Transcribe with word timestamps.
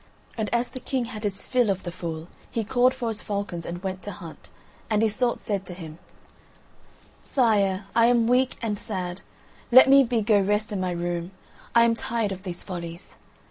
And 0.35 0.49
as 0.51 0.69
the 0.69 0.79
King 0.79 1.05
had 1.05 1.21
his 1.23 1.45
fill 1.45 1.69
of 1.69 1.83
the 1.83 1.91
fool 1.91 2.27
he 2.49 2.63
called 2.63 2.95
for 2.95 3.09
his 3.09 3.21
falcons 3.21 3.67
and 3.67 3.83
went 3.83 4.01
to 4.01 4.09
hunt; 4.11 4.49
and 4.89 5.03
Iseult 5.03 5.39
said 5.39 5.63
to 5.67 5.75
him: 5.75 5.99
"Sire, 7.21 7.85
I 7.95 8.07
am 8.07 8.25
weak 8.27 8.57
and 8.63 8.79
sad; 8.79 9.21
let 9.71 9.87
me 9.87 10.03
be 10.03 10.23
go 10.23 10.39
rest 10.39 10.71
in 10.71 10.81
my 10.81 10.89
room; 10.89 11.29
I 11.75 11.83
am 11.83 11.93
tired 11.93 12.31
of 12.31 12.41
these 12.41 12.63
follies." 12.63 13.19